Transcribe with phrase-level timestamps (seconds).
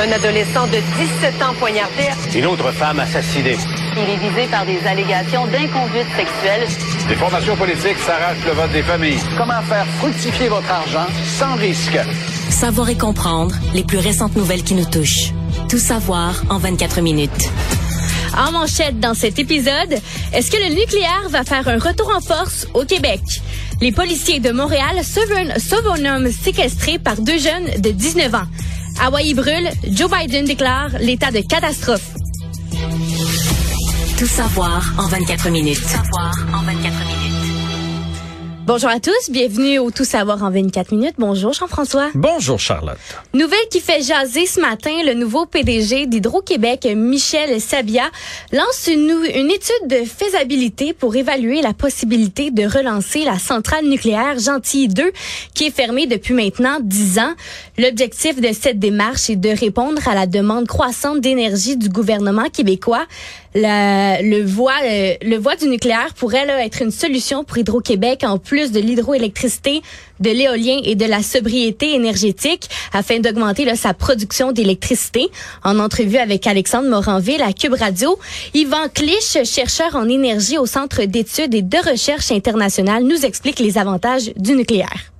[0.00, 0.78] Un adolescent de
[1.22, 2.08] 17 ans poignardé.
[2.34, 3.58] Une autre femme assassinée.
[3.94, 6.66] Il est visé par des allégations d'inconduite sexuelle.
[7.08, 9.18] Des formations politiques s'arrachent le vote des familles.
[9.36, 11.06] Comment faire fructifier votre argent
[11.38, 11.98] sans risque?
[12.48, 15.32] Savoir et comprendre les plus récentes nouvelles qui nous touchent.
[15.68, 17.50] Tout savoir en 24 minutes.
[18.38, 20.00] En manchette dans cet épisode,
[20.32, 23.20] est-ce que le nucléaire va faire un retour en force au Québec?
[23.82, 28.46] Les policiers de Montréal sauvent un homme séquestré par deux jeunes de 19 ans.
[29.00, 32.10] Hawaii brûle, Joe Biden déclare l'état de catastrophe.
[34.18, 35.80] Tout savoir en 24 minutes.
[35.80, 37.41] Tout savoir en 24 minutes.
[38.64, 41.16] Bonjour à tous, bienvenue au Tout savoir en 24 minutes.
[41.18, 42.10] Bonjour Jean-François.
[42.14, 42.96] Bonjour Charlotte.
[43.34, 48.04] Nouvelle qui fait jaser ce matin, le nouveau PDG d'Hydro-Québec, Michel Sabia,
[48.52, 54.38] lance une, une étude de faisabilité pour évaluer la possibilité de relancer la centrale nucléaire
[54.38, 55.10] Gentilly 2
[55.54, 57.34] qui est fermée depuis maintenant 10 ans.
[57.78, 63.06] L'objectif de cette démarche est de répondre à la demande croissante d'énergie du gouvernement québécois.
[63.54, 68.38] Le voie euh, le voie du nucléaire pourrait là, être une solution pour Hydro-Québec en
[68.38, 69.82] plus de l'hydroélectricité,
[70.20, 75.28] de l'éolien et de la sobriété énergétique afin d'augmenter sa production d'électricité.
[75.64, 78.18] En entrevue avec Alexandre Moranville à Cube Radio,
[78.54, 83.78] Yvan Clich, chercheur en énergie au Centre d'études et de recherche internationale, nous explique les
[83.78, 85.12] avantages du nucléaire.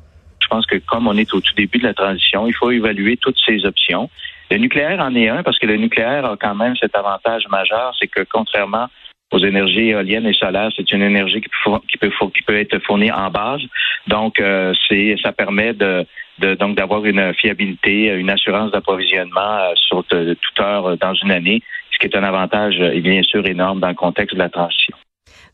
[0.53, 3.17] Je pense que comme on est au tout début de la transition, il faut évaluer
[3.17, 4.11] toutes ces options.
[4.50, 7.95] Le nucléaire en est un parce que le nucléaire a quand même cet avantage majeur,
[7.98, 8.89] c'est que contrairement
[9.30, 10.69] aux énergies éoliennes et solaires.
[10.77, 13.62] C'est une énergie qui peut, être fournie en base.
[14.08, 14.75] Donc, euh,
[15.23, 21.30] ça permet donc d'avoir une fiabilité, une assurance d'approvisionnement euh, sur toute heure dans une
[21.30, 24.95] année, ce qui est un avantage, bien sûr, énorme dans le contexte de la transition.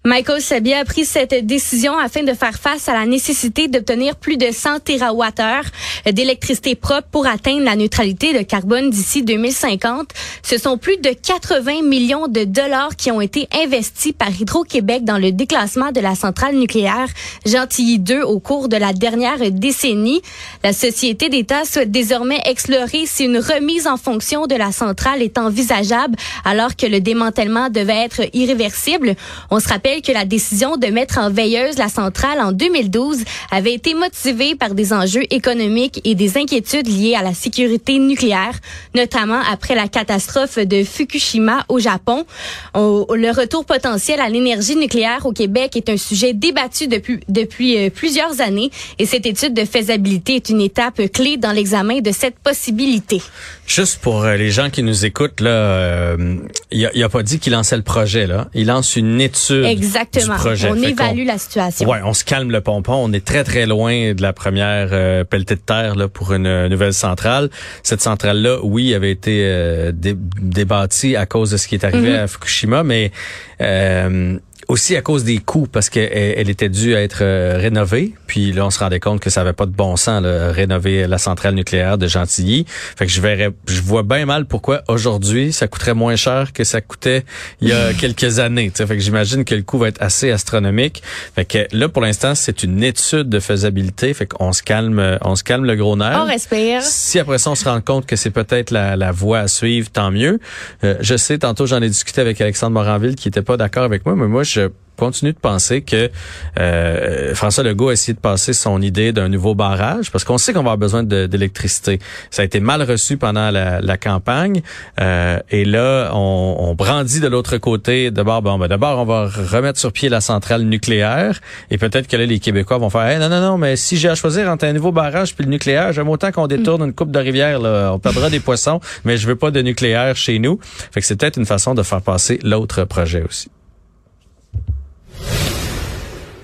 [0.04, 4.36] Michael Sabia a pris cette décision afin de faire face à la nécessité d'obtenir plus
[4.36, 10.08] de 100 TWh d'électricité propre pour atteindre la neutralité de carbone d'ici 2050.
[10.44, 15.18] Ce sont plus de 80 millions de dollars qui ont été investis par Hydro-Québec dans
[15.18, 17.08] le déclassement de la centrale nucléaire
[17.44, 20.22] Gentilly 2 au cours de la dernière décennie.
[20.62, 25.38] La société d'État souhaite désormais explorer si une remise en fonction de la centrale est
[25.38, 29.16] envisageable alors que le démantèlement devait être irréversible.
[29.50, 33.74] On se rappelle que la décision de mettre en veilleuse la centrale en 2012 avait
[33.74, 38.52] été motivée par des enjeux économiques et des inquiétudes liées à la sécurité nucléaire,
[38.94, 42.26] notamment après la catastrophe de Fukushima au Japon.
[42.74, 47.90] le retour potentiel à l'énergie nucléaire au Québec est un sujet débattu depuis, depuis euh,
[47.90, 52.38] plusieurs années et cette étude de faisabilité est une étape clé dans l'examen de cette
[52.38, 53.22] possibilité.
[53.68, 56.36] Juste pour euh, les gens qui nous écoutent, là, euh,
[56.70, 58.26] il a, a, pas dit qu'il lançait le projet.
[58.26, 58.48] Là.
[58.54, 60.36] Il lance une étude Exactement.
[60.70, 61.86] On évalue la situation.
[61.86, 62.94] Ouais, on se calme le pompon.
[62.94, 66.68] On est très très loin de la première euh, pelletée de terre là pour une
[66.68, 67.50] nouvelle centrale.
[67.82, 72.12] Cette centrale là, oui, avait été euh, débâtie à cause de ce qui est arrivé
[72.12, 72.22] mm-hmm.
[72.22, 73.12] à Fukushima, mais
[73.60, 78.12] euh, aussi à cause des coûts, parce qu'elle elle était due à être euh, rénovée.
[78.26, 81.06] Puis là, on se rendait compte que ça avait pas de bon sens, là, rénover
[81.06, 82.66] la centrale nucléaire de Gentilly.
[82.68, 86.64] Fait que je verrais, je vois bien mal pourquoi aujourd'hui ça coûterait moins cher que
[86.64, 87.24] ça coûtait
[87.60, 88.70] il y a quelques années.
[88.74, 91.02] Fait que j'imagine que le coût va être assez astronomique.
[91.34, 94.12] Fait que là, pour l'instant, c'est une étude de faisabilité.
[94.12, 96.20] Fait qu'on se calme, on se calme le gros nerf.
[96.22, 96.82] On respire.
[96.82, 99.88] Si après ça, on se rend compte que c'est peut-être la, la voie à suivre,
[99.90, 100.38] tant mieux.
[100.84, 104.04] Euh, je sais, tantôt, j'en ai discuté avec Alexandre Moranville qui était pas d'accord avec
[104.04, 106.10] moi, mais moi, je je continue de penser que
[106.58, 110.52] euh, François Legault a essayé de passer son idée d'un nouveau barrage parce qu'on sait
[110.52, 112.00] qu'on va avoir besoin d'électricité.
[112.30, 114.62] Ça a été mal reçu pendant la, campagne
[115.00, 118.10] euh, et là on, brandit de l'autre côté.
[118.10, 121.40] D'abord, bon, ben, d'abord on va remettre sur pied la centrale nucléaire
[121.70, 124.14] et peut-être que là les Québécois vont faire non non non mais si j'ai à
[124.14, 127.18] choisir entre un nouveau barrage puis le nucléaire, j'aime autant qu'on détourne une coupe de
[127.18, 127.60] rivière.
[127.60, 130.58] Là, on perdra des poissons, mais je veux pas de nucléaire chez nous.
[130.92, 133.48] Fait que c'est peut-être une façon de faire passer l'autre projet aussi.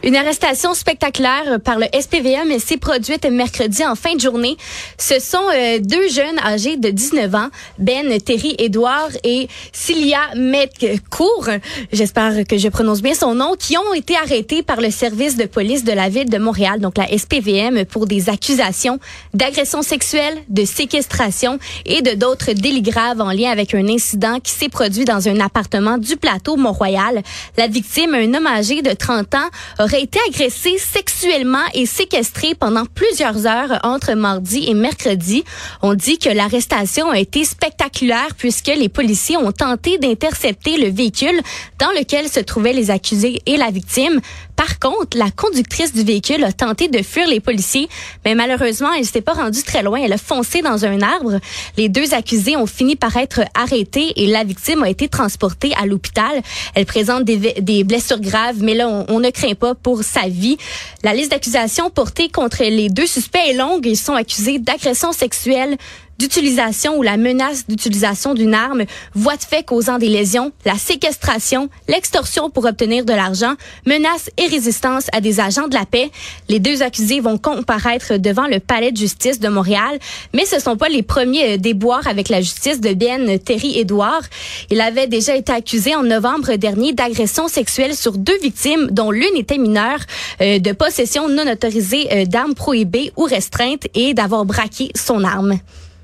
[0.05, 4.59] Une arrestation spectaculaire par le SPVM s'est produite mercredi en fin de journée.
[4.99, 7.49] Ce sont euh, deux jeunes âgés de 19 ans,
[7.79, 11.49] Ben Terry Edouard et Cilia Metcourt,
[11.91, 15.47] j'espère que je prononce bien son nom, qui ont été arrêtés par le service de
[15.47, 18.99] police de la ville de Montréal, donc la SPVM, pour des accusations
[19.33, 24.53] d'agression sexuelle, de séquestration et de d'autres délits graves en lien avec un incident qui
[24.53, 27.23] s'est produit dans un appartement du plateau Mont-Royal.
[27.57, 29.49] La victime, un homme âgé de 30 ans,
[29.95, 35.45] aurait été agressé sexuellement et séquestré pendant plusieurs heures entre mardi et mercredi.
[35.83, 41.41] On dit que l'arrestation a été spectaculaire puisque les policiers ont tenté d'intercepter le véhicule
[41.79, 44.21] dans lequel se trouvaient les accusés et la victime.
[44.57, 47.89] Par contre, la conductrice du véhicule a tenté de fuir les policiers,
[48.25, 50.01] mais malheureusement, elle s'était pas rendue très loin.
[50.01, 51.41] Elle a foncé dans un arbre.
[51.77, 55.87] Les deux accusés ont fini par être arrêtés et la victime a été transportée à
[55.87, 56.41] l'hôpital.
[56.75, 60.57] Elle présente des, blessures graves, mais là, on, ne craint pas pour sa vie.
[61.05, 63.87] La liste d'accusations portée contre les deux suspects est longue.
[63.87, 65.77] Ils sont accusés d'agression sexuelle,
[66.19, 68.85] d'utilisation ou la menace d'utilisation d'une arme,
[69.15, 73.55] voie de fait causant des lésions, la séquestration, l'extorsion pour obtenir de l'argent,
[73.87, 76.11] menace et résistance à des agents de la paix.
[76.49, 79.99] Les deux accusés vont comparaître devant le palais de justice de Montréal,
[80.33, 84.23] mais ce sont pas les premiers euh, déboires avec la justice de Ben Terry Edouard.
[84.71, 89.37] Il avait déjà été accusé en novembre dernier d'agression sexuelle sur deux victimes, dont l'une
[89.37, 90.01] était mineure,
[90.41, 95.59] euh, de possession non autorisée euh, d'armes prohibées ou restreintes et d'avoir braqué son arme.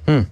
[0.07, 0.23] Hmm.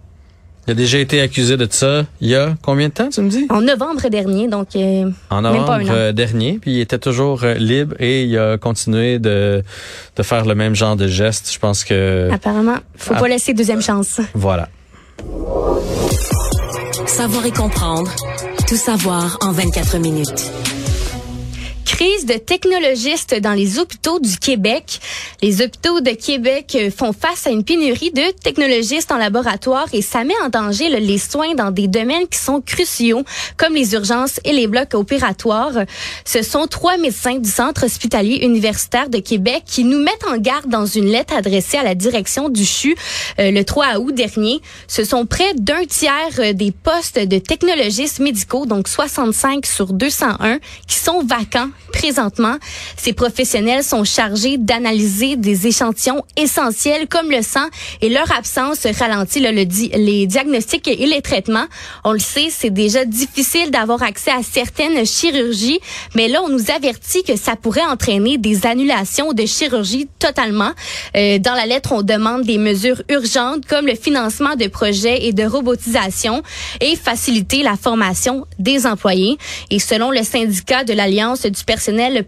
[0.69, 3.31] Il a déjà été accusé de ça il y a combien de temps, tu me
[3.31, 3.47] dis?
[3.49, 7.95] En novembre dernier, donc euh, En novembre euh, dernier, puis il était toujours euh, libre
[7.99, 9.63] et il a continué de,
[10.15, 11.51] de faire le même genre de geste.
[11.51, 12.29] Je pense que...
[12.31, 14.21] Apparemment, faut pas laisser deuxième chance.
[14.35, 14.69] Voilà.
[17.07, 18.11] Savoir et comprendre.
[18.69, 20.53] Tout savoir en 24 minutes
[21.99, 25.01] de technologistes dans les hôpitaux du Québec.
[25.43, 30.01] Les hôpitaux de Québec euh, font face à une pénurie de technologistes en laboratoire et
[30.01, 33.25] ça met en danger les soins dans des domaines qui sont cruciaux,
[33.57, 35.73] comme les urgences et les blocs opératoires.
[36.25, 40.69] Ce sont trois médecins du Centre hospitalier universitaire de Québec qui nous mettent en garde
[40.69, 42.95] dans une lettre adressée à la direction du CHU
[43.41, 44.61] euh, le 3 août dernier.
[44.87, 50.61] Ce sont près d'un tiers euh, des postes de technologistes médicaux, donc 65 sur 201,
[50.87, 52.57] qui sont vacants Présentement,
[52.97, 57.67] ces professionnels sont chargés d'analyser des échantillons essentiels comme le sang
[58.03, 61.67] et leur absence ralentit le, les diagnostics et les traitements.
[62.05, 65.81] On le sait, c'est déjà difficile d'avoir accès à certaines chirurgies,
[66.15, 70.73] mais là, on nous avertit que ça pourrait entraîner des annulations de chirurgie totalement.
[71.17, 75.33] Euh, dans la lettre, on demande des mesures urgentes comme le financement de projets et
[75.33, 76.43] de robotisation
[76.81, 79.39] et faciliter la formation des employés.
[79.71, 81.78] Et selon le syndicat de l'Alliance du personnel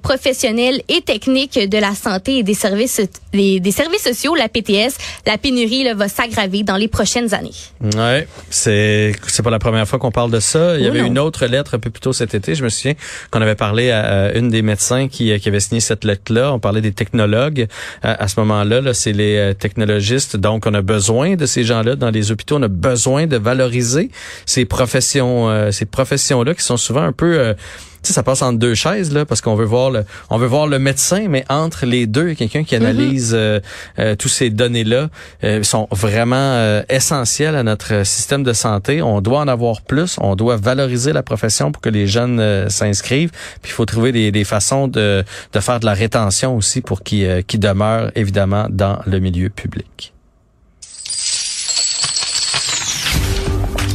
[0.02, 3.00] professionnel et technique de la santé et des services
[3.32, 7.55] des services sociaux, la PTS, la pénurie là, va s'aggraver dans les prochaines années.
[7.81, 10.76] Ouais, c'est c'est pas la première fois qu'on parle de ça.
[10.76, 12.55] Il y oh avait une autre lettre un peu plus tôt cet été.
[12.55, 12.94] Je me souviens
[13.31, 16.53] qu'on avait parlé à, une des médecins qui, qui avait signé cette lettre-là.
[16.53, 17.67] On parlait des technologues.
[18.03, 20.37] À, ce moment-là, -là, c'est les euh, technologistes.
[20.37, 22.56] Donc, on a besoin de ces gens-là dans les hôpitaux.
[22.56, 24.11] On a besoin de valoriser
[24.46, 27.55] ces professions, euh, ces professions-là qui sont souvent un peu euh,
[28.02, 30.67] sais, ça passe entre deux chaises là, parce qu'on veut voir le, on veut voir
[30.67, 33.61] le médecin, mais entre les deux, quelqu'un qui analyse euh,
[33.99, 35.08] euh, tous ces données-là
[35.44, 39.02] euh, sont vraiment essentiels à notre système de santé.
[39.02, 43.31] On doit en avoir plus, on doit valoriser la profession pour que les jeunes s'inscrivent.
[43.62, 47.03] Puis il faut trouver des, des, façons de, de faire de la rétention aussi pour
[47.03, 50.12] qu'ils qui demeurent évidemment dans le milieu public.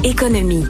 [0.04, 0.66] Économie.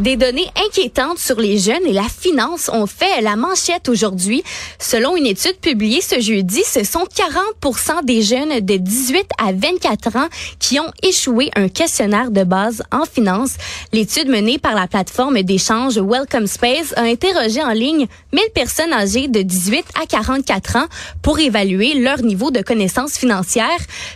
[0.00, 4.42] Des données inquiétantes sur les jeunes et la finance ont fait la manchette aujourd'hui.
[4.78, 10.16] Selon une étude publiée ce jeudi, ce sont 40 des jeunes de 18 à 24
[10.16, 13.56] ans qui ont échoué un questionnaire de base en finance.
[13.92, 19.28] L'étude menée par la plateforme d'échange Welcome Space a interrogé en ligne 1000 personnes âgées
[19.28, 20.86] de 18 à 44 ans
[21.20, 23.68] pour évaluer leur niveau de connaissances financières.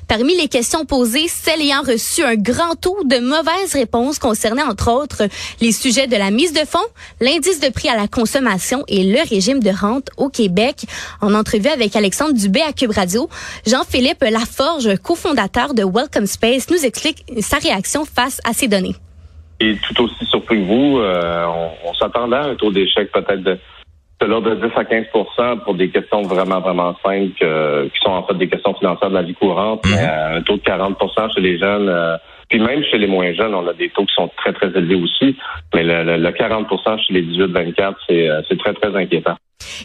[0.08, 4.90] Parmi les questions posées, celles ayant reçu un grand taux de mauvaises réponses concernaient entre
[4.90, 5.28] autres
[5.60, 6.78] les sujets de la mise de fonds,
[7.20, 10.86] l'indice de prix à la consommation et le régime de rente au Québec.
[11.20, 13.28] En entrevue avec Alexandre Dubé à Cube Radio,
[13.66, 18.94] Jean-Philippe Laforge, cofondateur de Welcome Space, nous explique sa réaction face à ces données.
[19.60, 21.46] Et tout aussi surpris que vous, euh,
[21.84, 23.58] on, s'attendait à un taux d'échec peut-être de,
[24.22, 28.34] l'ordre de 10 à 15% pour des questions vraiment, vraiment simples qui sont en fait
[28.34, 29.90] des questions financières de la vie courante, mm-hmm.
[29.94, 31.88] mais euh, un taux de 40% chez les jeunes.
[31.88, 32.16] Euh,
[32.48, 34.96] puis même chez les moins jeunes, on a des taux qui sont très, très élevés
[34.96, 35.36] aussi.
[35.74, 37.94] Mais le, le 40% chez les 18-24,
[38.48, 39.36] c'est très, très inquiétant.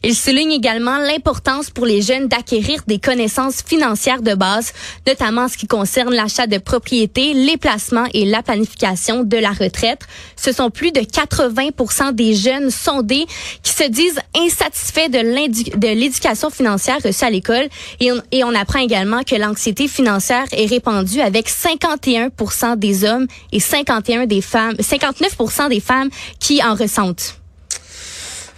[0.03, 4.73] Il souligne également l'importance pour les jeunes d'acquérir des connaissances financières de base,
[5.07, 9.51] notamment en ce qui concerne l'achat de propriétés, les placements et la planification de la
[9.51, 10.01] retraite.
[10.35, 13.25] Ce sont plus de 80 des jeunes sondés
[13.63, 17.67] qui se disent insatisfaits de l'éducation financière reçue à l'école
[17.99, 23.59] et et on apprend également que l'anxiété financière est répandue avec 51% des hommes et
[23.59, 26.09] 51 des femmes, 59 des femmes
[26.39, 27.39] qui en ressentent.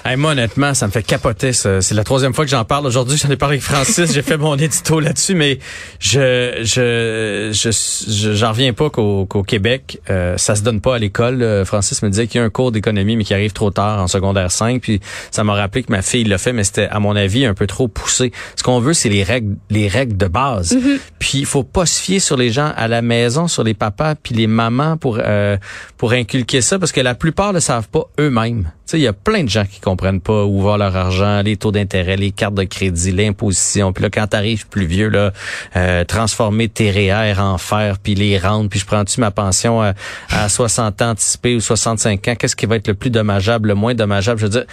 [0.04, 1.54] Hey, moi, honnêtement, ça me fait capoter.
[1.54, 3.20] C'est la troisième fois que j'en parle aujourd'hui.
[3.20, 4.12] J'en ai parlé avec Francis.
[4.12, 5.60] J'ai fait mon édito là-dessus, mais
[6.00, 10.98] je je je j'en reviens pas qu'au qu'au Québec, euh, ça se donne pas à
[10.98, 11.44] l'école.
[11.44, 14.02] Euh, Francis me disait qu'il y a un cours d'économie, mais qui arrive trop tard
[14.02, 14.82] en secondaire 5.
[14.82, 17.54] Puis ça m'a rappelé que ma fille l'a fait, mais c'était à mon avis un
[17.54, 18.32] peu trop poussé.
[18.56, 20.76] Ce qu'on veut, c'est les règles les règles de base.
[21.20, 24.16] Puis il faut pas se fier sur les gens à la maison, sur les papas
[24.16, 25.58] puis les mamans pour euh,
[25.98, 28.64] pour inculquer ça, parce que la plupart ne savent pas eux-mêmes.
[28.64, 31.42] Tu sais, il y a plein de gens qui comprennent pas où va leur argent,
[31.42, 33.92] les taux d'intérêt, les cartes de crédit, l'imposition.
[33.94, 35.32] Puis là, quand t'arrives plus vieux, là,
[35.76, 39.94] euh, transformer tes REER en fer, puis les rendre, puis je prends-tu ma pension à,
[40.30, 43.76] à 60 ans anticipé ou 65 ans, qu'est-ce qui va être le plus dommageable, le
[43.76, 44.40] moins dommageable?
[44.40, 44.66] Je veux dire,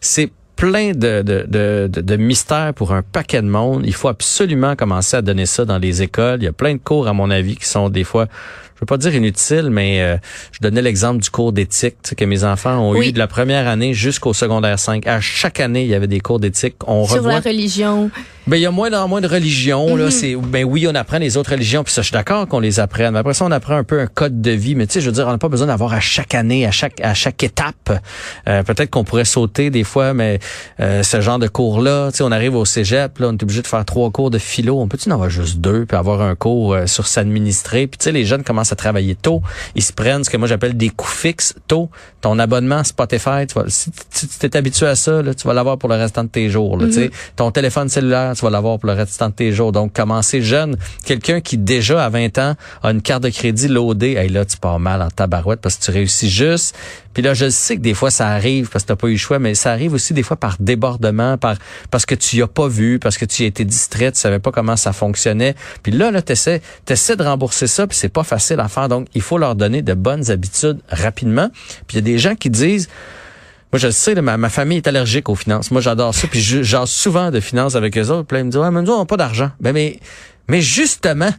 [0.00, 3.82] c'est plein de, de, de mystères pour un paquet de monde.
[3.86, 6.40] Il faut absolument commencer à donner ça dans les écoles.
[6.42, 8.26] Il y a plein de cours, à mon avis, qui sont des fois
[8.80, 10.16] je veux pas dire inutile, mais euh,
[10.52, 13.10] je donnais l'exemple du cours d'éthique tu sais, que mes enfants ont Oui.
[13.10, 15.06] eu de la première année jusqu'au secondaire 5.
[15.06, 16.76] À chaque année, il y avait des cours d'éthique.
[16.86, 18.10] On Sur revoit la religion.
[18.50, 20.10] Ben il y a moins en moins de religions là, Mhm.
[20.10, 22.80] c'est ben oui, on apprend les autres religions puis ça je suis d'accord qu'on les
[22.80, 23.12] apprenne.
[23.12, 25.06] Mais après ça on apprend un peu un code de vie, mais tu sais je
[25.06, 28.00] veux dire on n'a pas besoin d'avoir à chaque année, à chaque à chaque étape.
[28.48, 30.40] Euh, peut-être qu'on pourrait sauter des fois mais
[30.80, 33.42] euh, ce genre de cours là, tu sais on arrive au cégep là, on est
[33.42, 36.20] obligé de faire trois cours de philo, on peut-tu en avoir juste deux puis avoir
[36.20, 37.86] un cours euh, sur s'administrer?
[37.86, 39.42] Puis tu sais les jeunes commencent à travailler tôt,
[39.76, 41.88] ils se prennent ce que moi j'appelle des coûts fixes tôt.
[42.20, 45.78] Ton abonnement Spotify, tu vas si tu t'es habitué à ça là, tu vas l'avoir
[45.78, 47.10] pour le restant de tes jours là, tu sais.
[47.36, 49.70] Ton téléphone cellulaire, tu vas l'avoir pour le restant de tes jours.
[49.70, 50.78] Donc, commencer jeune?
[51.04, 54.14] Quelqu'un qui, déjà, à 20 ans, a une carte de crédit loadée.
[54.14, 56.74] Hey, là, tu pars mal en tabarouette parce que tu réussis juste.
[57.12, 59.18] Puis là, je sais que des fois, ça arrive parce que t'as pas eu le
[59.18, 61.56] choix, mais ça arrive aussi des fois par débordement, par
[61.90, 64.38] parce que tu y as pas vu, parce que tu y as distrait, tu savais
[64.38, 65.54] pas comment ça fonctionnait.
[65.82, 68.88] Puis là, là, t'essaies, t'essaies de rembourser ça, puis c'est pas facile à faire.
[68.88, 71.50] Donc, il faut leur donner de bonnes habitudes rapidement.
[71.86, 72.88] Puis il y a des gens qui disent,
[73.72, 75.70] moi, je le sais, là, ma, ma famille est allergique aux finances.
[75.70, 76.26] Moi, j'adore ça.
[76.28, 78.26] Puis, je- j'en susouvent de finances avec eux autres.
[78.26, 79.50] Puis là, ils me disent, ouais, mais nous, on n'a pas d'argent.
[79.60, 80.00] Ben, mais,
[80.48, 81.30] mais justement,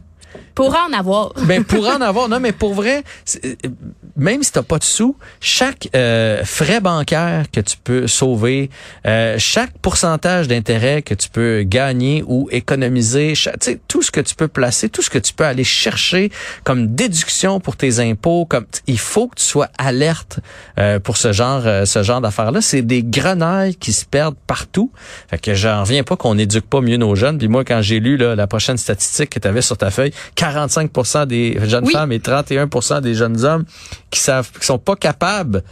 [0.54, 1.32] Pour en avoir.
[1.46, 3.68] ben, pour en avoir, non, mais pour vrai, c'est- euh,
[4.16, 8.70] même si t'as pas de sous, chaque euh, frais bancaire que tu peux sauver,
[9.06, 14.10] euh, chaque pourcentage d'intérêt que tu peux gagner ou économiser, cha- tu sais, tout ce
[14.10, 16.30] que tu peux placer, tout ce que tu peux aller chercher
[16.64, 20.40] comme déduction pour tes impôts, comme il faut que tu sois alerte
[20.78, 22.60] euh, pour ce genre, euh, ce genre d'affaires-là.
[22.60, 24.90] C'est des grenailles qui se perdent partout.
[25.28, 27.38] Fait que j'en reviens pas qu'on éduque pas mieux nos jeunes.
[27.38, 30.12] Puis moi, quand j'ai lu là, la prochaine statistique que tu avais sur ta feuille,
[30.36, 31.92] 45% des jeunes Oui.
[31.92, 33.64] femmes et 31% des jeunes hommes
[34.12, 35.64] qui savent, qui sont pas capables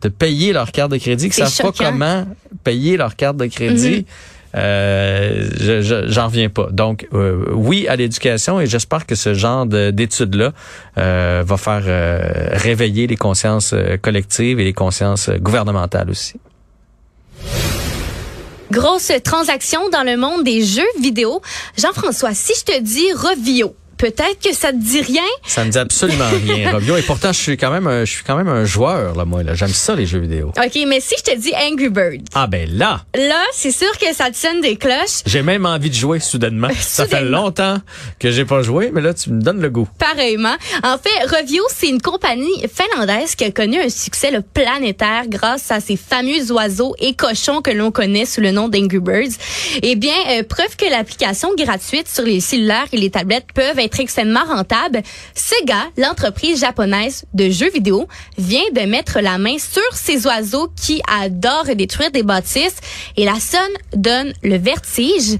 [0.00, 2.26] de payer leur carte de crédit, qui savent pas comment
[2.64, 4.04] payer leur carte de crédit.
[4.54, 6.68] Euh, je- je- j'en reviens pas.
[6.70, 10.52] Donc, euh, oui à l'éducation et j'espère que ce genre de- d'études-là
[10.98, 16.34] euh, va faire euh, réveiller les consciences euh, collectives et les consciences euh, gouvernementales aussi.
[18.70, 21.42] Grosse transaction dans le monde des jeux vidéo.
[21.78, 25.22] Jean-François, si je te dis Revio, peut-être que ça te dit rien.
[25.46, 26.96] Ça me dit absolument rien, Robio.
[26.96, 29.44] Et pourtant, je suis quand même, un, je suis quand même un joueur là, moi.
[29.44, 30.48] Là, j'aime ça les jeux vidéo.
[30.56, 34.12] OK, mais si je te dis Angry Bird, Ah ben là, là, c'est sûr que
[34.12, 35.22] ça te sonne des cloches.
[35.24, 36.68] j'ai même envie de jouer soudainement.
[36.80, 37.78] Ça fait longtemps
[38.18, 39.88] que j'ai pas joué, mais là, tu me donnes le goût.
[39.98, 40.56] Pareillement.
[40.82, 45.70] En fait, Revio, c'est une compagnie finlandaise qui a connu un succès le planétaire grâce
[45.70, 49.36] à ces fameux oiseaux et cochons que l'on connaît sous le nom d'Angry Birds.
[49.82, 53.91] Eh bien, euh, preuve que l'application gratuite sur les cellulaires et les tablettes peuvent être
[54.00, 55.02] extrêmement rentables,
[55.34, 58.08] Sega, l'entreprise japonaise de jeux vidéo,
[58.38, 62.76] vient de mettre la main sur ces oiseaux qui adorent détruire des bâtisses
[63.16, 63.60] et la somme
[63.94, 65.38] donne le vertige.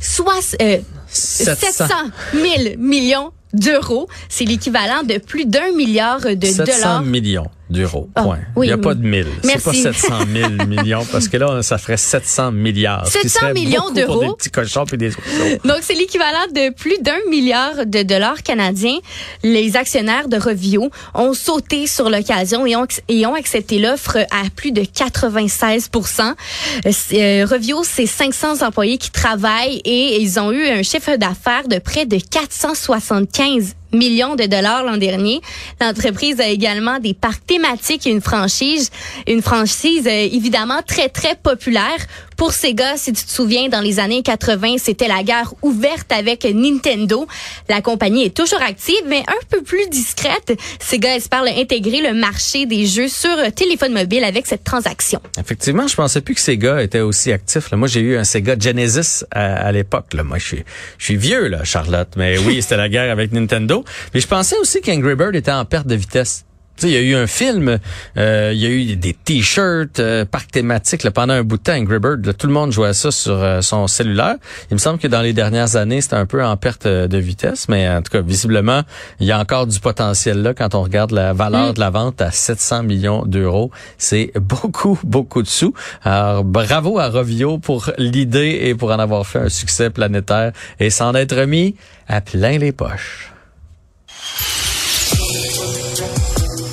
[0.00, 0.78] Soit, euh,
[1.08, 1.84] 700
[2.32, 4.08] 000 millions d'euros.
[4.28, 7.02] C'est l'équivalent de plus d'un milliard de 700 dollars.
[7.02, 8.08] millions d'euros.
[8.14, 8.38] Ah, Point.
[8.56, 9.26] oui, Il n'y a pas de mille.
[9.42, 9.82] C'est pas Merci.
[9.82, 13.06] 700 000 millions parce que là, ça ferait 700 milliards.
[13.06, 14.12] ce qui 700 serait millions d'euros.
[14.12, 15.56] Pour des petits cochons et des oiseaux.
[15.64, 18.98] Donc, c'est l'équivalent de plus d'un milliard de dollars canadiens.
[19.42, 24.48] Les actionnaires de Revio ont sauté sur l'occasion et ont, et ont accepté l'offre à
[24.54, 30.52] plus de 96 Euh, c'est, euh, Revio, c'est 500 employés qui travaillent et ils ont
[30.52, 35.40] eu un chiffre d'affaires de près de 475 millions de dollars l'an dernier.
[35.80, 38.90] L'entreprise a également des parcs thématiques et une franchise,
[39.26, 41.98] une franchise euh, évidemment très très populaire
[42.42, 42.96] pour Sega.
[42.96, 47.24] Si tu te souviens, dans les années 80, c'était la guerre ouverte avec Nintendo.
[47.68, 50.52] La compagnie est toujours active, mais un peu plus discrète.
[50.80, 55.20] Sega espère intégrer le marché des jeux sur téléphone mobile avec cette transaction.
[55.38, 57.70] Effectivement, je pensais plus que Sega était aussi actif.
[57.70, 60.06] Moi, j'ai eu un Sega Genesis à, l'époque.
[60.24, 60.64] Moi, je suis,
[60.98, 62.08] je suis vieux, là, Charlotte.
[62.16, 63.84] Mais oui, c'était la guerre avec Nintendo.
[64.14, 66.44] Mais je pensais aussi qu'Angry Bird était en perte de vitesse.
[66.82, 67.78] Il y a eu un film,
[68.16, 71.72] euh, il y a eu des t-shirts, euh, parcs thématiques pendant un bout de temps.
[71.74, 74.36] Angry Bird, tout le monde jouait ça sur euh, son cellulaire.
[74.70, 77.18] Il me semble que dans les dernières années, c'était un peu en perte euh, de
[77.18, 78.82] vitesse, mais en tout cas, visiblement,
[79.20, 81.72] il y a encore du potentiel là quand on regarde la valeur Mm.
[81.74, 83.70] de la vente à 700 millions d'euros.
[83.98, 85.74] C'est beaucoup, beaucoup de sous.
[86.02, 90.90] Alors, bravo à Rovio pour l'idée et pour en avoir fait un succès planétaire et
[90.90, 91.76] s'en être mis
[92.08, 93.32] à plein les poches.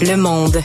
[0.02, 0.64] Le monde.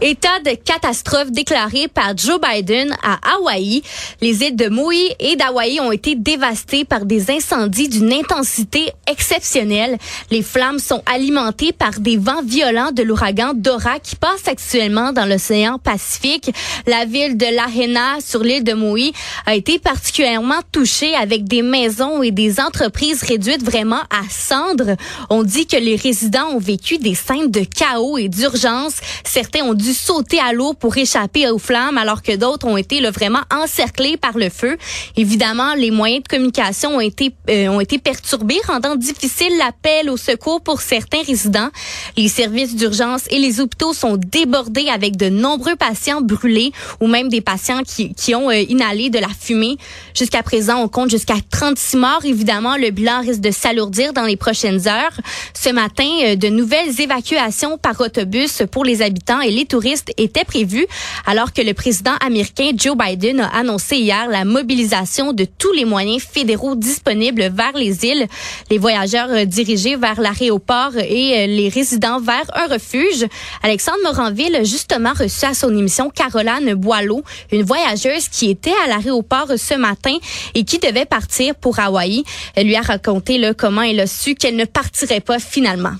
[0.00, 3.82] État de catastrophe déclaré par Joe Biden à Hawaï.
[4.20, 9.98] Les îles de Maui et d'Hawaï ont été dévastées par des incendies d'une intensité exceptionnelle.
[10.30, 15.26] Les flammes sont alimentées par des vents violents de l'ouragan Dora qui passe actuellement dans
[15.26, 16.50] l'océan Pacifique.
[16.86, 19.12] La ville de Lahaina sur l'île de Maui
[19.46, 24.96] a été particulièrement touchée avec des maisons et des entreprises réduites vraiment à cendres.
[25.30, 28.94] On dit que les résidents ont vécu des scènes de chaos et d'urgence.
[29.24, 33.10] Certains ont sauter à l'eau pour échapper aux flammes, alors que d'autres ont été là,
[33.10, 34.76] vraiment encerclés par le feu.
[35.16, 40.16] Évidemment, les moyens de communication ont été euh, ont été perturbés, rendant difficile l'appel au
[40.16, 41.68] secours pour certains résidents.
[42.16, 47.28] Les services d'urgence et les hôpitaux sont débordés avec de nombreux patients brûlés ou même
[47.28, 49.76] des patients qui, qui ont euh, inhalé de la fumée.
[50.14, 52.24] Jusqu'à présent, on compte jusqu'à 36 morts.
[52.24, 55.20] Évidemment, le bilan risque de s'alourdir dans les prochaines heures.
[55.54, 59.66] Ce matin, euh, de nouvelles évacuations par autobus pour les habitants et les
[60.16, 60.86] étaient prévues,
[61.26, 65.84] alors que le président américain Joe Biden a annoncé hier la mobilisation de tous les
[65.84, 68.26] moyens fédéraux disponibles vers les îles.
[68.70, 73.26] Les voyageurs euh, dirigés vers l'aéroport et euh, les résidents vers un refuge.
[73.62, 78.88] Alexandre Moranville a justement reçu à son émission Caroline Boileau, une voyageuse qui était à
[78.88, 80.16] l'aéroport ce matin
[80.54, 82.24] et qui devait partir pour Hawaï.
[82.54, 85.94] Elle lui a raconté là, comment elle a su qu'elle ne partirait pas finalement.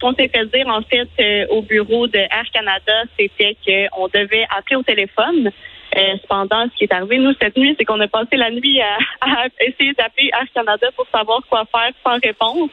[0.00, 4.46] Qu'on s'est fait dire en fait euh, au bureau de Air Canada, c'était qu'on devait
[4.56, 5.50] appeler au téléphone.
[5.96, 8.80] Euh, cependant, ce qui est arrivé, nous, cette nuit, c'est qu'on a passé la nuit
[8.80, 12.70] à, à essayer d'appeler Air Canada pour savoir quoi faire sans réponse.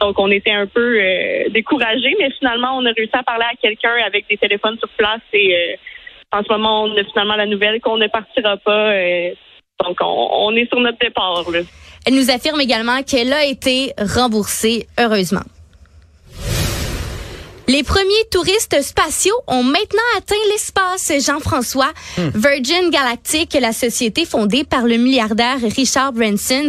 [0.00, 3.54] Donc, on était un peu euh, découragés, mais finalement, on a réussi à parler à
[3.60, 5.76] quelqu'un avec des téléphones sur place et euh,
[6.36, 8.90] en ce moment, on a finalement la nouvelle qu'on ne partira pas.
[8.92, 9.30] euh,
[9.84, 11.44] donc, on, on est sur notre départ.
[11.50, 11.60] Là.
[12.06, 15.42] Elle nous affirme également qu'elle a été remboursée, heureusement.
[17.74, 21.92] Les premiers touristes spatiaux ont maintenant atteint l'espace, Jean-François.
[22.32, 26.68] Virgin Galactic, la société fondée par le milliardaire Richard Branson,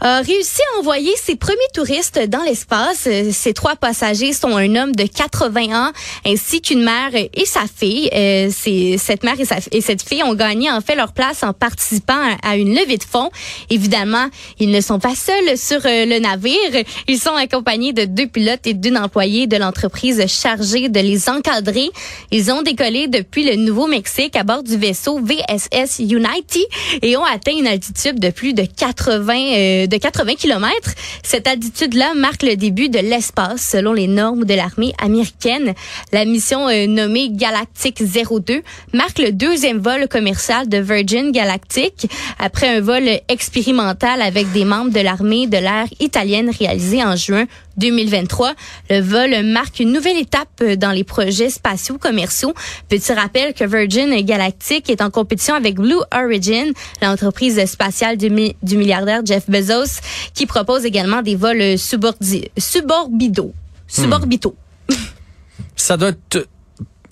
[0.00, 3.06] a réussi à envoyer ses premiers touristes dans l'espace.
[3.32, 5.92] Ces trois passagers sont un homme de 80 ans
[6.24, 8.08] ainsi qu'une mère et sa fille.
[8.14, 8.48] Euh,
[8.96, 12.14] cette mère et, sa- et cette fille ont gagné en fait leur place en participant
[12.42, 13.28] à, à une levée de fonds.
[13.68, 16.82] Évidemment, ils ne sont pas seuls sur euh, le navire.
[17.08, 21.90] Ils sont accompagnés de deux pilotes et d'une employée de l'entreprise chargée de les encadrer.
[22.30, 26.64] Ils ont décollé depuis le Nouveau-Mexique à bord du vaisseau VSS Unity
[27.02, 30.74] et ont atteint une altitude de plus de 80 euh, de 80 km.
[31.22, 35.74] Cette altitude-là marque le début de l'espace selon les normes de l'armée américaine.
[36.12, 38.62] La mission euh, nommée Galactic 02
[38.92, 42.06] marque le deuxième vol commercial de Virgin Galactic
[42.38, 47.46] après un vol expérimental avec des membres de l'armée de l'air italienne réalisé en juin
[47.76, 48.54] 2023.
[48.90, 52.54] Le vol marque une nouvelle étape dans les projets spatiaux commerciaux.
[52.88, 58.56] Petit rappel que Virgin Galactic est en compétition avec Blue Origin, l'entreprise spatiale du, mi-
[58.62, 60.00] du milliardaire Jeff Bezos,
[60.34, 63.52] qui propose également des vols subordi- suborbitaux.
[63.88, 64.54] Suborbitaux.
[65.76, 66.48] Ça doit être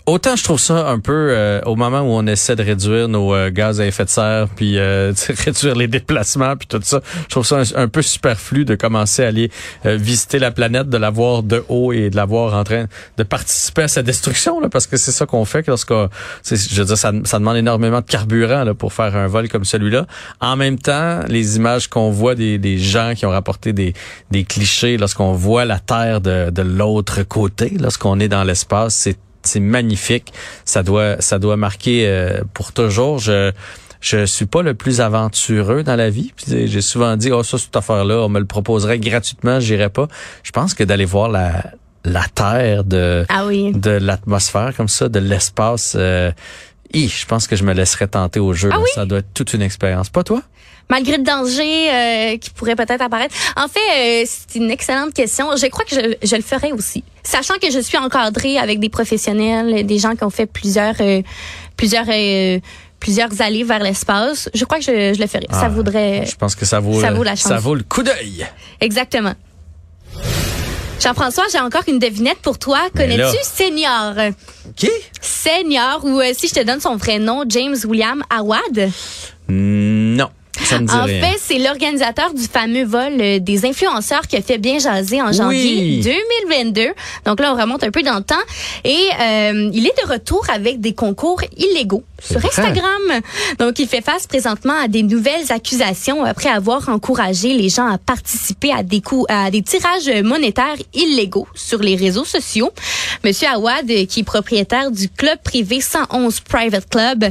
[0.08, 3.34] Autant je trouve ça un peu euh, au moment où on essaie de réduire nos
[3.34, 5.12] euh, gaz à effet de serre, puis euh,
[5.44, 9.28] réduire les déplacements, puis tout ça, je trouve ça un, peu superflu de commencer à
[9.28, 9.50] aller
[9.84, 12.86] euh, visiter la planète, de la voir de haut et de la voir en train
[13.18, 16.08] de participer à sa destruction, là, parce que c'est ça qu'on fait lorsqu'on,
[16.42, 19.66] je veux dire, ça, ça demande énormément de carburant là, pour faire un vol comme
[19.66, 20.06] celui-là.
[20.40, 23.92] En même temps, les images qu'on voit des, des gens qui ont rapporté des,
[24.30, 29.18] des clichés lorsqu'on voit la Terre de, de l'autre côté, lorsqu'on est dans l'espace, c'est
[29.42, 30.32] c'est magnifique.
[30.64, 33.18] Ça doit, ça doit marquer euh, pour toujours.
[33.18, 33.52] Je,
[34.00, 36.32] je suis pas le plus aventureux dans la vie.
[36.46, 40.08] J'ai souvent dit, oh ça cette affaire-là, on me le proposerait gratuitement, j'irais pas.
[40.42, 41.64] Je pense que d'aller voir la,
[42.04, 43.72] la terre de, Ah oui.
[43.72, 45.94] de l'atmosphère comme ça, de l'espace.
[45.98, 46.30] Euh,
[46.94, 48.70] je pense que je me laisserais tenter au jeu.
[48.72, 48.88] Ah oui?
[48.94, 50.08] Ça doit être toute une expérience.
[50.10, 50.42] Pas toi?
[50.90, 53.34] Malgré le danger euh, qui pourrait peut-être apparaître.
[53.56, 53.78] En fait,
[54.22, 55.48] euh, c'est une excellente question.
[55.56, 57.04] Je crois que je, je le ferai aussi.
[57.22, 61.20] Sachant que je suis encadrée avec des professionnels, des gens qui ont fait plusieurs euh,
[61.76, 62.58] plusieurs euh,
[63.00, 65.46] plusieurs allées vers l'espace, je crois que je, je le ferai.
[65.50, 67.48] ça Ah, voudrait Je pense que ça vaut, ça vaut la chance.
[67.52, 68.46] ça vaut le coup d'œil.
[68.80, 69.34] exactement.
[71.00, 72.80] Jean-François, j'ai encore une devinette pour toi.
[72.94, 73.08] Ben.
[73.08, 74.14] Connais-tu Senior?
[74.74, 74.90] Qui?
[75.20, 78.90] Senior, ou euh, si je te donne son vrai nom, James William Awad.
[79.48, 80.28] Non.
[80.64, 81.20] Ça me dit En rien.
[81.20, 85.32] fait, c'est l'organisateur du fameux vol euh, des influenceurs qui a fait bien jaser en
[85.32, 86.88] janvier 2022.
[87.24, 88.34] Donc là, on remonte un peu dans le temps.
[88.84, 92.38] Et euh, il est de retour avec des concours illégaux sur.
[92.44, 93.20] Instagram.
[93.58, 97.98] Donc, il fait face présentement à des nouvelles accusations après avoir encouragé les gens à
[97.98, 102.70] participer à des coups, à des tirages monétaires illégaux sur les réseaux sociaux.
[103.24, 107.24] Monsieur Awad, qui est propriétaire du club privé 111 Private Club,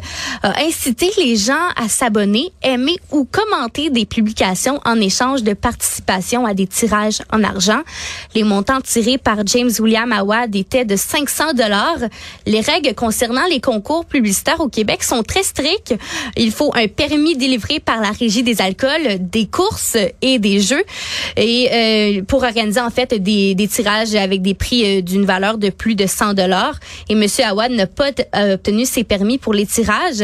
[0.43, 6.45] a incité les gens à s'abonner, aimer ou commenter des publications en échange de participation
[6.45, 7.81] à des tirages en argent.
[8.35, 11.97] Les montants tirés par James William Awad étaient de 500 dollars.
[12.45, 15.95] Les règles concernant les concours publicitaires au Québec sont très strictes.
[16.35, 20.83] Il faut un permis délivré par la Régie des alcools, des courses et des jeux
[21.35, 25.57] et euh, pour organiser en fait des, des tirages avec des prix euh, d'une valeur
[25.57, 26.79] de plus de 100 dollars.
[27.09, 30.23] Et Monsieur Awad n'a pas euh, obtenu ses permis pour les tirages.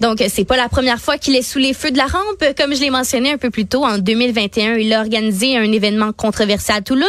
[0.00, 2.33] Donc c'est pas la première fois qu'il est sous les feux de la rampe.
[2.56, 6.12] Comme je l'ai mentionné un peu plus tôt, en 2021, il a organisé un événement
[6.12, 7.04] controversé à Toulouse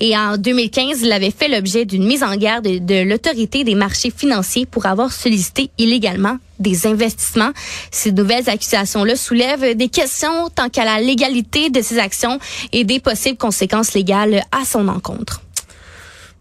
[0.00, 4.12] et en 2015, il avait fait l'objet d'une mise en garde de, l'autorité des marchés
[4.14, 7.50] financiers pour avoir sollicité illégalement des investissements.
[7.90, 12.38] Ces nouvelles accusations-là soulèvent des questions tant qu'à la légalité de ses actions
[12.72, 15.42] et des possibles conséquences légales à son encontre.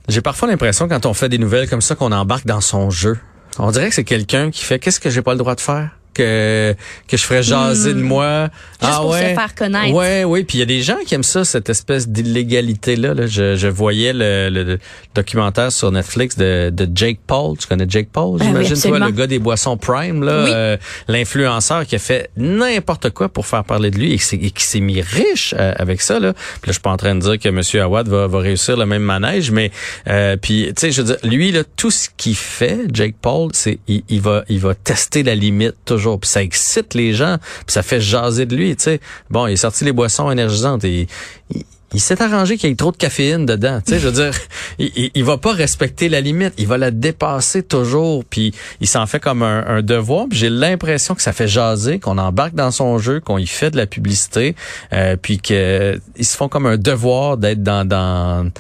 [0.08, 3.18] J'ai parfois l'impression quand on fait des nouvelles comme ça qu'on embarque dans son jeu.
[3.58, 5.90] On dirait que c'est quelqu'un qui fait qu'est-ce que j'ai pas le droit de faire?
[6.16, 6.76] Que
[7.08, 8.48] que je ferais jaser de moi.
[8.82, 8.86] Hmm.
[8.86, 9.94] Juste pour se faire connaître.
[9.96, 13.14] Ouais, oui, puis il y a des gens qui aiment ça cette espèce d'illégalité là,
[13.14, 13.28] là.
[13.28, 14.80] Je, je voyais le, le
[15.14, 19.00] documentaire sur Netflix de, de Jake Paul, tu connais Jake Paul, Ah oui, j'imagine toi
[19.00, 20.50] le gars des boissons Prime là, Oui.
[20.54, 24.64] euh, l'influenceur qui a fait n'importe quoi pour faire parler de lui et qui qui
[24.64, 26.34] s'est mis riche euh, avec ça là.
[26.34, 28.78] Puis là je suis pas en train de dire que monsieur Awad va, va réussir
[28.78, 29.72] le même manège mais
[30.08, 33.50] euh, puis tu sais je veux dire lui là tout ce qu'il fait Jake Paul
[33.54, 37.38] c'est il, il va il va tester la limite toujours puis ça excite les gens
[37.66, 39.00] puis ça fait jaser de lui tu sais.
[39.30, 41.08] Bon, il est sorti les boissons énergisantes et
[41.54, 41.66] il,
[41.96, 43.80] il s'est arrangé qu'il y ait trop de caféine dedans.
[43.86, 44.34] Tu sais, je veux dire,
[44.80, 46.54] il, il, va pas respecter la limite.
[46.58, 48.26] Il va la dépasser toujours.
[48.26, 50.28] Puis il s'en fait comme un, un devoir.
[50.32, 53.78] J'ai l'impression que ça fait jaser, qu'on embarque dans son jeu, qu'on y fait de
[53.78, 54.56] la publicité,
[54.92, 58.52] euh, puis que ils se font comme un devoir d'être dans dans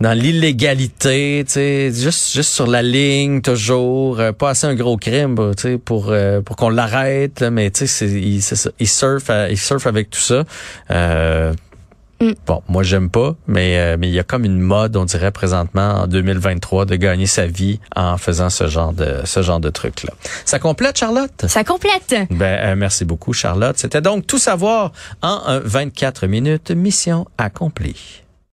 [0.00, 4.98] dans l'illégalité, tu sais, juste juste sur la ligne toujours, euh, pas assez un gros
[4.98, 8.88] crime, bah, tu sais, pour euh, pour qu'on l'arrête, mais tu sais, il, ça, il
[8.88, 10.44] surfe, il surfe avec tout ça.
[10.90, 11.54] Euh,
[12.20, 12.32] Mm.
[12.46, 15.30] Bon, moi j'aime pas, mais euh, mais il y a comme une mode, on dirait
[15.30, 19.70] présentement en 2023, de gagner sa vie en faisant ce genre de ce genre de
[19.70, 20.12] truc là.
[20.44, 21.46] Ça complète, Charlotte?
[21.46, 22.14] Ça complète.
[22.30, 23.76] Ben euh, merci beaucoup, Charlotte.
[23.78, 28.22] C'était donc tout savoir en euh, 24 minutes, mission accomplie.